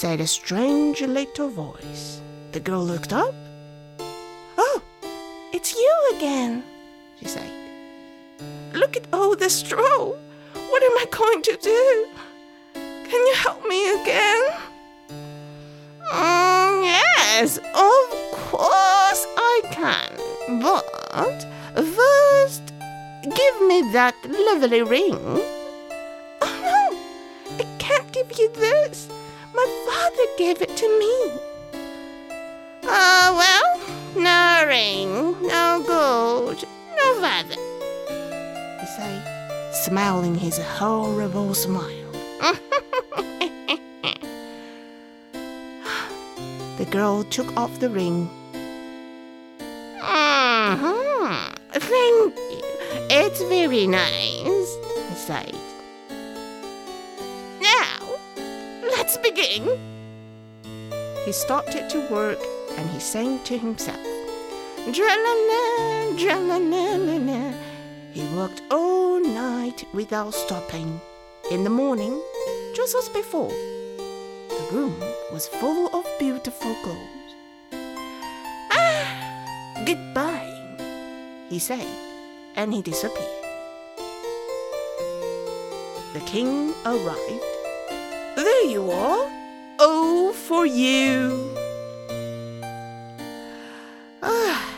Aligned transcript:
Said 0.00 0.18
a 0.18 0.26
strange 0.26 1.02
little 1.02 1.50
voice. 1.50 2.22
The 2.52 2.60
girl 2.60 2.82
looked 2.82 3.12
up. 3.12 3.34
Oh, 4.56 4.80
it's 5.52 5.74
you 5.74 5.94
again, 6.16 6.64
she 7.18 7.26
said. 7.26 7.52
Look 8.72 8.96
at 8.96 9.06
all 9.12 9.36
the 9.36 9.50
straw. 9.50 10.14
What 10.54 10.82
am 10.82 10.96
I 10.96 11.06
going 11.10 11.42
to 11.42 11.58
do? 11.60 12.08
Can 12.72 13.20
you 13.28 13.34
help 13.44 13.60
me 13.68 13.80
again? 14.00 14.42
"Mm, 16.14 16.82
yes, 16.94 17.58
of 17.58 18.02
course 18.48 19.22
I 19.52 19.56
can. 19.78 20.10
But 20.62 21.38
first, 22.00 22.64
give 23.40 23.56
me 23.70 23.78
that 23.92 24.16
lovely 24.48 24.82
ring. 24.96 25.20
Oh 26.40 26.54
no, 26.72 26.82
I 27.62 27.64
can't 27.78 28.10
give 28.12 28.38
you 28.38 28.48
this. 28.66 29.10
My 29.60 29.68
father 29.86 30.26
gave 30.38 30.62
it 30.62 30.74
to 30.74 30.88
me. 30.98 31.14
Ah, 32.84 33.28
well, 33.40 33.68
no 34.16 34.66
ring, 34.66 35.36
no 35.46 35.84
gold, 35.86 36.64
no 36.96 37.14
father. 37.20 37.56
He 38.80 38.86
said, 38.96 39.20
smiling 39.84 40.34
his 40.34 40.56
horrible 40.56 41.52
smile. 41.52 42.10
the 46.78 46.86
girl 46.90 47.22
took 47.24 47.54
off 47.54 47.80
the 47.80 47.90
ring. 47.90 48.30
Mhm, 50.00 51.54
Thank 51.72 52.34
you. 52.34 52.62
It's 53.10 53.42
very 53.42 53.86
nice, 53.86 54.70
he 55.08 55.14
said. 55.16 55.54
Begin. 59.32 59.78
He 61.24 61.32
started 61.32 61.88
to 61.90 62.08
work 62.10 62.38
and 62.76 62.90
he 62.90 62.98
sang 62.98 63.42
to 63.44 63.58
himself. 63.58 64.00
Dra-la-la, 64.92 66.16
dra-la-la-la-la. 66.16 67.52
He 68.12 68.36
worked 68.36 68.62
all 68.70 69.20
night 69.20 69.84
without 69.92 70.34
stopping. 70.34 71.00
In 71.50 71.64
the 71.64 71.70
morning, 71.70 72.20
just 72.74 72.94
as 72.94 73.08
before, 73.08 73.50
the 73.50 74.66
room 74.72 74.94
was 75.32 75.48
full 75.48 75.94
of 75.94 76.06
beautiful 76.18 76.74
clothes. 76.82 77.34
Ah, 78.72 79.82
goodbye, 79.84 80.50
he 81.48 81.58
said, 81.58 81.86
and 82.56 82.72
he 82.72 82.82
disappeared. 82.82 83.44
The 86.14 86.20
king 86.26 86.74
arrived. 86.84 87.49
There 88.60 88.68
you 88.68 88.90
are. 88.90 89.26
Oh, 89.78 90.34
for 90.34 90.66
you. 90.66 91.56
Ah, 94.22 94.74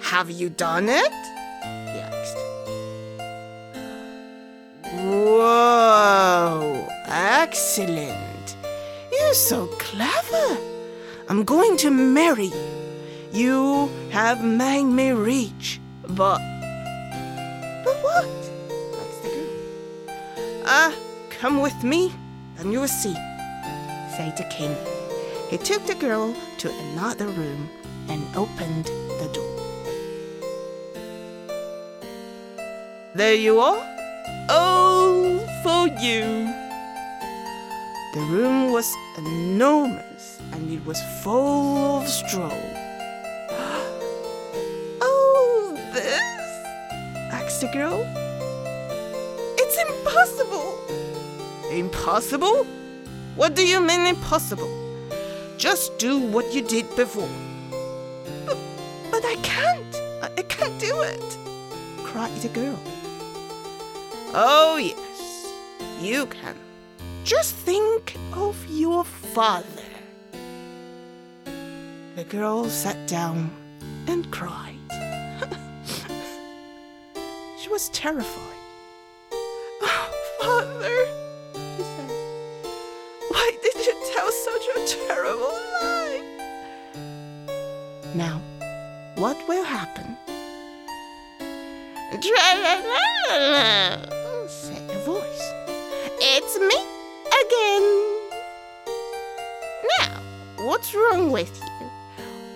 have 0.00 0.28
you 0.28 0.48
done 0.50 0.88
it? 0.88 1.12
He 1.62 2.00
asked. 2.10 2.36
Whoa, 5.04 6.84
excellent. 7.06 8.56
You're 9.12 9.34
so 9.34 9.68
clever. 9.78 10.58
I'm 11.28 11.44
going 11.44 11.76
to 11.76 11.90
marry 11.92 12.46
you. 12.46 12.74
You 13.32 13.88
have 14.10 14.42
made 14.42 14.82
me 14.84 15.12
rich, 15.12 15.80
but. 16.08 16.40
But 17.84 17.96
what? 18.02 18.26
asked 18.98 19.22
the 19.22 19.28
girl. 19.28 20.62
Ah, 20.66 20.92
come 21.30 21.60
with 21.60 21.84
me, 21.84 22.12
and 22.58 22.72
you 22.72 22.80
will 22.80 22.88
see, 22.88 23.14
said 24.16 24.36
the 24.36 24.44
king. 24.50 24.74
He 25.50 25.58
took 25.58 25.84
the 25.86 25.94
girl 25.94 26.34
to 26.58 26.70
another 26.70 27.26
room 27.26 27.68
and 28.08 28.22
opened 28.36 28.86
the 29.20 29.28
door. 29.32 29.54
There 33.14 33.34
you 33.34 33.60
are. 33.60 33.82
all 34.50 35.38
for 35.62 35.86
you. 36.02 36.50
The 38.14 38.20
room 38.30 38.72
was 38.72 38.92
enormous 39.18 40.40
and 40.52 40.70
it 40.70 40.84
was 40.84 41.00
full 41.22 42.00
of 42.00 42.08
straw. 42.08 42.50
oh, 45.00 45.78
this? 45.92 46.20
asked 47.32 47.60
the 47.60 47.68
girl. 47.72 48.04
It's 49.58 49.78
impossible. 49.88 50.43
Impossible? 51.74 52.64
What 53.34 53.56
do 53.56 53.66
you 53.66 53.80
mean 53.80 54.06
impossible? 54.06 54.70
Just 55.58 55.98
do 55.98 56.20
what 56.20 56.54
you 56.54 56.62
did 56.62 56.86
before. 56.94 57.28
But, 58.46 58.56
but 59.10 59.24
I 59.24 59.34
can't. 59.42 59.96
I, 60.22 60.30
I 60.38 60.42
can't 60.42 60.78
do 60.78 61.02
it, 61.02 61.38
cried 62.04 62.30
the 62.42 62.48
girl. 62.48 62.78
Oh, 64.34 64.76
yes, 64.76 65.52
you 66.00 66.26
can. 66.26 66.54
Just 67.24 67.56
think 67.56 68.16
of 68.34 68.56
your 68.70 69.02
father. 69.02 69.66
The 72.14 72.22
girl 72.22 72.66
sat 72.66 73.08
down 73.08 73.50
and 74.06 74.30
cried. 74.30 74.78
she 77.58 77.68
was 77.68 77.88
terrified. 77.88 78.60
Oh, 79.82 80.12
father, 80.40 81.03
terrible 84.86 85.58
lie? 85.80 86.22
Now, 88.14 88.40
what 89.16 89.36
will 89.48 89.64
happen? 89.64 90.16
Said 94.46 94.88
the 94.88 94.98
voice. 95.04 95.52
It's 96.20 96.58
me 96.58 96.78
again. 97.42 97.86
Now, 99.98 100.20
what's 100.66 100.94
wrong 100.94 101.32
with 101.32 101.60
you? 101.60 101.90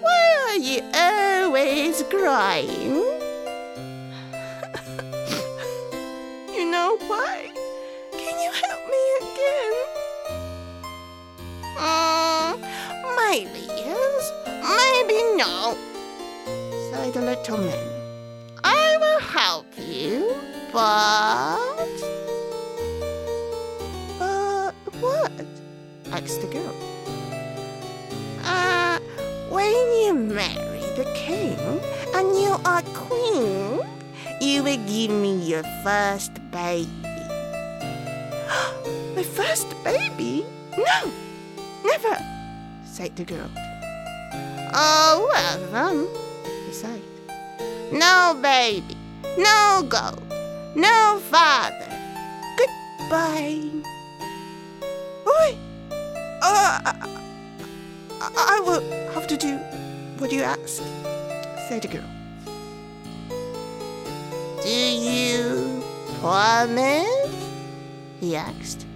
Why 0.00 0.46
are 0.48 0.56
you 0.56 0.80
always 0.94 2.02
crying? 2.04 3.11
Maybe 13.32 13.64
yes, 13.66 14.30
maybe 14.46 15.16
no, 15.40 15.74
said 16.90 17.14
the 17.14 17.22
little 17.22 17.56
man. 17.56 17.88
I 18.62 18.98
will 19.00 19.20
help 19.20 19.64
you, 19.78 20.36
but. 20.70 21.96
But 24.18 24.74
what? 25.00 25.32
asked 26.12 26.42
the 26.42 26.46
girl. 26.48 26.74
Uh, 28.44 28.98
when 29.48 29.72
you 30.02 30.12
marry 30.12 30.80
the 31.00 31.10
king 31.14 31.56
and 32.14 32.36
you 32.36 32.60
are 32.66 32.82
queen, 32.92 33.80
you 34.42 34.62
will 34.62 34.76
give 34.86 35.10
me 35.10 35.38
your 35.38 35.62
first 35.82 36.34
baby. 36.50 36.90
My 39.16 39.22
first 39.22 39.72
baby? 39.82 40.44
No, 40.76 41.10
never, 41.82 42.18
said 42.92 43.16
the 43.16 43.24
girl. 43.24 43.50
Oh, 44.74 45.28
well 45.32 46.06
he 46.66 46.72
said. 46.72 47.00
No 47.90 48.38
baby, 48.42 48.96
no 49.38 49.82
gold, 49.88 50.22
no 50.76 51.18
father. 51.30 51.88
Goodbye. 52.58 53.70
Oi! 55.26 55.56
Uh, 56.42 56.80
I, 56.84 56.98
I- 58.20 58.60
will 58.60 58.82
have 59.14 59.26
to 59.26 59.36
do 59.36 59.56
what 60.18 60.30
you 60.30 60.42
ask, 60.42 60.82
said 61.68 61.82
the 61.82 61.88
girl. 61.88 62.10
Do 64.62 64.68
you 64.70 65.82
promise? 66.20 67.08
he 68.20 68.36
asked. 68.36 68.86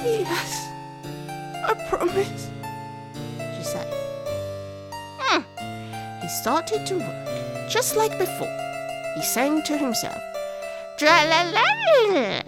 Yes, 0.00 0.67
promise, 1.88 2.50
she 3.56 3.62
said. 3.62 3.88
Hmm. 5.18 5.42
He 6.22 6.28
started 6.28 6.86
to 6.86 6.94
work, 6.98 7.68
just 7.68 7.96
like 7.96 8.18
before. 8.18 8.54
He 9.16 9.22
sang 9.22 9.62
to 9.64 9.76
himself, 9.76 10.22
Tra 10.98 11.24
la 11.30 11.42
la! 11.56 12.42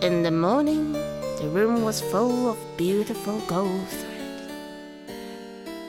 In 0.00 0.22
the 0.22 0.30
morning, 0.30 0.92
the 1.40 1.48
room 1.48 1.82
was 1.82 2.00
full 2.00 2.48
of 2.50 2.58
beautiful 2.76 3.38
gold 3.46 3.88
thread. 3.88 4.50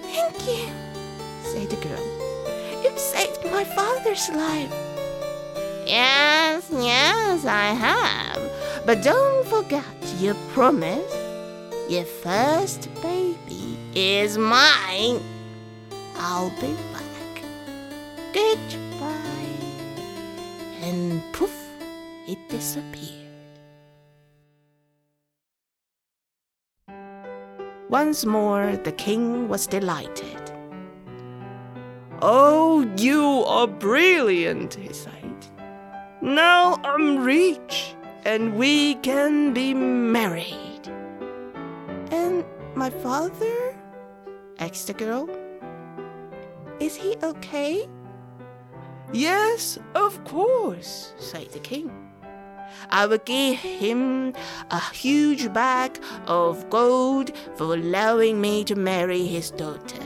Thank 0.01 0.47
you, 0.47 0.69
said 1.43 1.69
the 1.69 1.77
girl. 1.77 2.83
You've 2.83 2.99
saved 2.99 3.43
my 3.45 3.63
father's 3.63 4.29
life. 4.29 4.73
Yes, 5.85 6.69
yes, 6.71 7.45
I 7.45 7.73
have. 7.73 8.41
But 8.85 9.01
don't 9.01 9.45
forget 9.47 9.85
your 10.19 10.35
promise. 10.53 11.22
Your 11.93 12.05
first 12.05 12.89
baby 13.03 13.77
is 13.93 14.35
mine. 14.35 15.21
I'll 16.15 16.49
be 16.59 16.73
back. 16.91 17.43
Goodbye. 18.33 19.61
And 20.81 21.21
poof, 21.33 21.55
it 22.27 22.39
disappeared. 22.49 23.59
Once 27.89 28.25
more, 28.25 28.75
the 28.77 28.93
king 28.93 29.47
was 29.47 29.67
delighted. 29.67 30.51
Oh, 32.23 32.91
you 32.97 33.43
are 33.45 33.67
brilliant, 33.67 34.73
he 34.73 34.91
said. 34.91 35.45
Now 36.23 36.81
I'm 36.83 37.23
rich, 37.23 37.93
and 38.25 38.55
we 38.55 38.95
can 38.95 39.53
be 39.53 39.75
married. 39.75 40.72
My 42.83 42.89
father? 42.89 43.73
asked 44.59 44.87
the 44.87 44.93
girl. 44.93 45.29
Is 46.81 46.97
he 46.97 47.15
okay? 47.23 47.87
Yes, 49.13 49.79
of 49.95 50.21
course, 50.25 51.13
said 51.17 51.49
the 51.53 51.59
king. 51.59 51.89
I 52.89 53.05
will 53.05 53.23
give 53.23 53.59
him 53.59 54.33
a 54.69 54.81
huge 54.91 55.53
bag 55.53 55.97
of 56.27 56.69
gold 56.69 57.31
for 57.55 57.73
allowing 57.73 58.41
me 58.41 58.65
to 58.65 58.75
marry 58.75 59.27
his 59.27 59.49
daughter. 59.49 60.03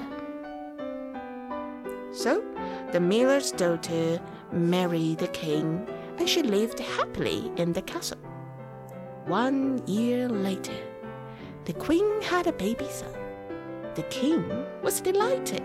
So 2.12 2.44
the 2.91 3.00
miller's 3.00 3.50
daughter 3.50 4.21
married 4.51 5.18
the 5.18 5.29
king, 5.29 5.89
and 6.19 6.29
she 6.29 6.44
lived 6.44 6.77
happily 6.77 7.51
in 7.56 7.74
the 7.74 7.81
castle. 7.81 8.19
One 9.25 9.81
year 9.88 10.29
later, 10.29 10.77
the 11.67 11.73
queen 11.73 12.21
had 12.21 12.47
a 12.47 12.53
baby 12.53 12.87
son. 12.89 13.13
The 13.95 14.03
king 14.03 14.47
was 14.81 15.01
delighted. 15.01 15.61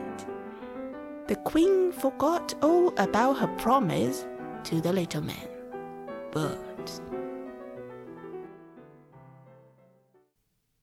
The 1.28 1.36
queen 1.36 1.92
forgot 1.92 2.52
all 2.60 2.92
about 2.98 3.38
her 3.38 3.46
promise 3.58 4.26
to 4.64 4.80
the 4.80 4.92
little 4.92 5.22
man. 5.22 5.48
But 6.32 7.00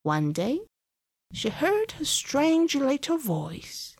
one 0.04 0.32
day, 0.32 0.62
she 1.34 1.50
heard 1.50 1.96
a 2.00 2.06
strange 2.06 2.76
little 2.76 3.18
voice. 3.18 3.98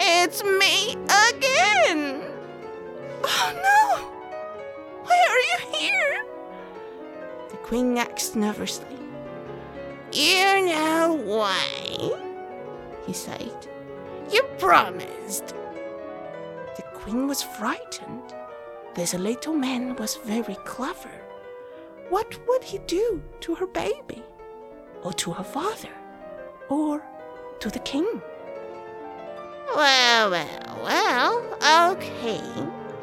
It's 0.00 0.42
me 0.42 0.92
again! 1.26 2.22
Oh 3.22 3.52
no! 3.68 3.84
Why 5.04 5.18
are 5.28 5.42
you 5.50 5.58
here? 5.78 6.29
The 7.50 7.56
queen 7.58 7.98
asked 7.98 8.36
nervously. 8.36 8.98
You 10.12 10.66
know 10.66 11.20
why? 11.24 12.14
He 13.06 13.12
said. 13.12 13.66
You 14.32 14.42
promised. 14.58 15.54
The 16.76 16.82
queen 16.94 17.26
was 17.26 17.42
frightened. 17.42 18.34
This 18.94 19.14
little 19.14 19.54
man 19.54 19.96
was 19.96 20.16
very 20.16 20.56
clever. 20.64 21.10
What 22.08 22.36
would 22.48 22.64
he 22.64 22.78
do 22.78 23.22
to 23.40 23.54
her 23.54 23.66
baby? 23.66 24.22
Or 25.02 25.12
to 25.14 25.32
her 25.32 25.44
father? 25.44 25.94
Or 26.68 27.02
to 27.60 27.70
the 27.70 27.78
king? 27.80 28.20
Well, 29.74 30.30
well, 30.30 30.80
well, 30.82 31.92
okay. 31.92 32.42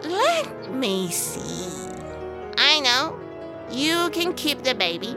Let 0.04 0.72
me 0.74 1.10
see. 1.10 1.97
You 3.72 4.10
can 4.12 4.34
keep 4.34 4.64
the 4.64 4.74
baby. 4.76 5.16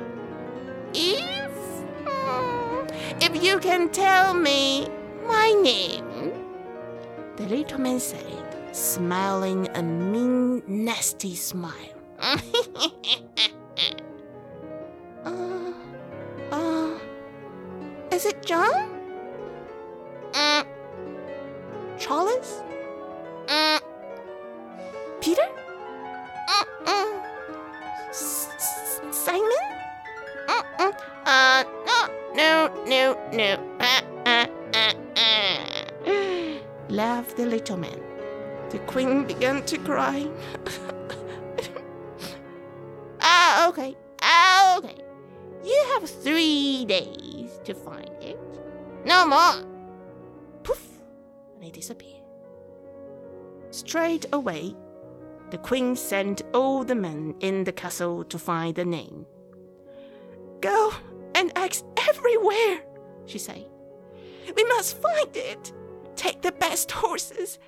If. 0.94 1.50
hmm, 2.04 2.86
If 3.20 3.42
you 3.42 3.58
can 3.58 3.88
tell 3.90 4.34
me 4.34 4.88
my 5.26 5.52
name. 5.62 6.06
The 7.36 7.46
little 7.46 7.78
man 7.80 8.00
said, 8.00 8.44
smiling 8.72 9.68
a 9.74 9.82
mean, 9.82 10.62
nasty 10.66 11.34
smile. 11.34 11.72
uh, 15.24 15.72
uh, 16.52 16.98
is 18.12 18.26
it 18.26 18.44
John? 18.44 18.90
Uh, 20.34 20.64
Charles? 21.98 22.62
Uh, 23.48 23.78
Peter? 25.20 25.48
No. 33.40 33.58
Laughed 36.88 37.36
the 37.36 37.46
little 37.46 37.76
man. 37.76 38.00
The 38.70 38.78
queen 38.80 39.24
began 39.24 39.64
to 39.64 39.78
cry. 39.78 40.28
ah, 43.20 43.68
okay, 43.68 43.96
ah, 44.22 44.78
okay. 44.78 44.96
You 45.64 45.84
have 45.92 46.08
three 46.08 46.84
days 46.84 47.60
to 47.64 47.74
find 47.74 48.10
it. 48.20 48.38
No 49.04 49.26
more. 49.26 49.64
Poof, 50.62 50.86
and 51.56 51.64
it 51.64 51.72
disappeared. 51.72 52.22
Straight 53.70 54.26
away, 54.32 54.76
the 55.50 55.58
queen 55.58 55.96
sent 55.96 56.42
all 56.54 56.84
the 56.84 56.94
men 56.94 57.34
in 57.40 57.64
the 57.64 57.72
castle 57.72 58.24
to 58.24 58.38
find 58.38 58.74
the 58.74 58.84
name. 58.84 59.26
Go 60.60 60.92
and 61.34 61.50
ask 61.56 61.84
everywhere, 62.08 62.69
she 63.30 63.38
said. 63.38 63.64
We 64.56 64.64
must 64.64 65.00
find 65.00 65.36
it. 65.36 65.72
Take 66.16 66.42
the 66.42 66.52
best 66.52 66.90
horses. 66.90 67.58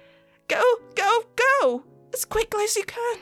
Go, 0.49 0.63
go, 0.95 1.25
go, 1.37 1.85
as 2.13 2.25
quickly 2.25 2.65
as 2.65 2.77
you 2.77 2.85
can. 2.85 3.19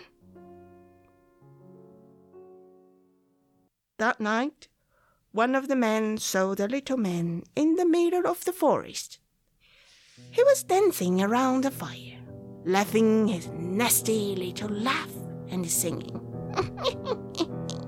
That 3.99 4.19
night, 4.19 4.69
one 5.33 5.55
of 5.55 5.69
the 5.69 5.77
men 5.77 6.17
saw 6.17 6.55
the 6.55 6.67
little 6.67 6.97
man 6.97 7.43
in 7.55 7.75
the 7.77 7.87
middle 7.87 8.27
of 8.27 8.45
the 8.45 8.53
forest. 8.53 9.19
He 10.31 10.43
was 10.43 10.63
dancing 10.63 11.23
around 11.23 11.65
the 11.65 11.71
fire, 11.71 12.19
laughing 12.65 13.29
his 13.29 13.49
nasty 13.49 14.35
little 14.35 14.71
laugh 14.71 15.13
and 15.51 15.71
singing. 15.71 16.17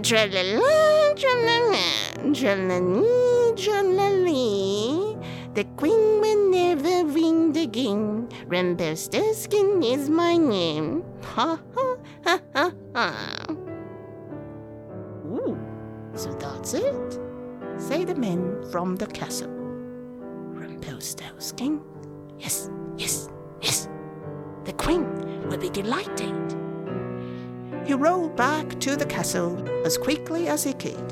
Tra-la-la, 0.00 1.12
tra-la-la, 1.14 2.32
tra-la-lee, 2.32 3.52
tra-la-lee. 3.54 5.18
The 5.52 5.64
queen 5.76 6.22
will 6.22 6.50
never 6.50 7.04
win 7.04 7.52
the 7.52 7.66
game. 7.66 8.26
Rumpelstiltskin 8.48 9.82
is 9.82 10.08
my 10.08 10.38
name. 10.38 11.04
Ha 11.34 11.60
ha 11.74 11.96
ha 12.24 12.40
ha 12.54 12.72
ha. 12.94 13.12
Ooh, 15.26 15.58
so 16.14 16.32
that's 16.32 16.72
it, 16.72 17.20
say 17.76 18.04
the 18.04 18.14
men 18.14 18.64
from 18.72 18.96
the 18.96 19.06
castle. 19.06 19.50
Rumpelstiltskin? 19.50 21.82
Yes, 22.38 22.70
yes, 22.96 23.28
yes. 23.60 23.88
The 24.64 24.72
queen 24.72 25.04
will 25.50 25.58
be 25.58 25.68
delighted. 25.68 26.61
He 27.84 27.94
rolled 27.94 28.36
back 28.36 28.78
to 28.80 28.96
the 28.96 29.06
castle 29.06 29.68
as 29.84 29.98
quickly 29.98 30.48
as 30.48 30.62
he 30.64 30.72
could. 30.72 31.08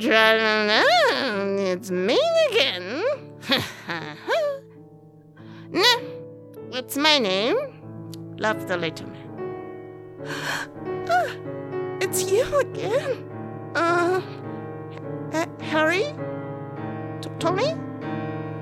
Tra-la-la, 0.00 0.82
it's 1.72 1.90
me 1.90 2.18
again. 2.50 3.02
no, 5.70 5.84
what's 6.70 6.96
my 6.96 7.18
name? 7.18 7.56
laughed 8.38 8.68
the 8.68 8.76
little 8.76 9.08
man. 9.08 10.26
Ah, 11.08 11.30
it's 12.00 12.30
you 12.30 12.44
again. 12.58 13.24
Uh, 13.74 14.20
Ha- 15.32 15.46
Harry? 15.60 16.14
Tommy? 17.38 17.74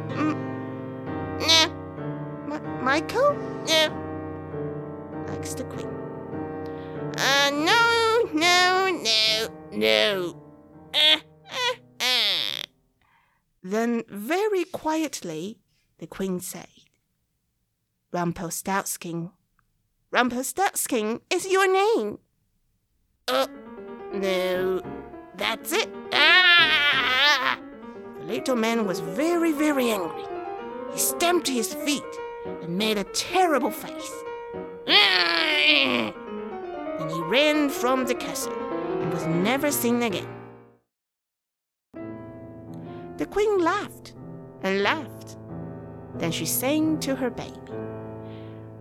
Mm, 0.08 0.34
no. 1.40 2.54
M- 2.54 2.84
Michael? 2.84 3.34
No. 3.68 4.03
Likes 5.44 5.54
the 5.56 5.64
Queen. 5.64 5.90
Uh, 7.18 7.50
no, 7.50 8.30
no, 8.32 9.02
no, 9.02 9.48
no. 9.72 10.42
Uh, 10.94 11.18
uh, 11.50 11.74
uh. 12.00 12.62
Then, 13.62 14.04
very 14.08 14.64
quietly, 14.64 15.58
the 15.98 16.06
Queen 16.06 16.40
said, 16.40 16.68
Rumpelstiltskin. 18.10 19.32
Rumpelstiltskin 20.10 21.20
is 21.28 21.46
your 21.46 21.70
name. 21.70 22.20
Oh, 23.28 23.46
no, 24.14 24.80
that's 25.36 25.72
it. 25.72 25.90
Ah! 26.14 27.58
The 28.18 28.24
little 28.24 28.56
man 28.56 28.86
was 28.86 29.00
very, 29.00 29.52
very 29.52 29.90
angry. 29.90 30.24
He 30.94 30.98
stamped 30.98 31.48
his 31.48 31.74
feet 31.74 32.02
and 32.62 32.78
made 32.78 32.96
a 32.96 33.04
terrible 33.04 33.70
face. 33.70 34.23
Then 36.98 37.08
he 37.08 37.20
ran 37.22 37.68
from 37.68 38.06
the 38.06 38.14
castle 38.14 38.52
and 39.00 39.12
was 39.12 39.26
never 39.26 39.70
seen 39.70 40.02
again. 40.02 40.28
The 43.16 43.26
queen 43.26 43.58
laughed 43.58 44.14
and 44.62 44.82
laughed. 44.82 45.36
Then 46.16 46.32
she 46.32 46.46
sang 46.46 46.98
to 47.00 47.14
her 47.14 47.30
baby. 47.30 47.60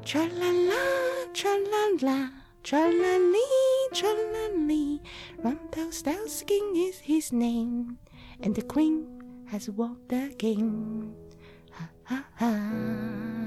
Tra 0.06 0.26
la 0.26 0.50
la, 0.50 1.32
tra 1.34 1.52
la 1.52 1.84
la, 2.02 2.30
tra 2.64 2.80
la 2.80 3.18
lee, 3.18 3.90
tra 3.94 4.10
la 4.10 4.48
lee. 4.68 5.02
Rumpelstiltskin 5.44 6.76
is 6.76 7.00
his 7.00 7.32
name, 7.32 7.98
and 8.42 8.56
the 8.56 8.62
queen 8.62 9.08
has 9.48 9.70
walked 9.70 10.12
again. 10.12 11.14
Ha 11.72 11.90
ha 12.06 12.26
ha. 12.40 13.43